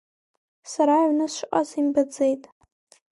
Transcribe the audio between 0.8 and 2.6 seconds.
аҩны сшыҟаз имбаӡеит.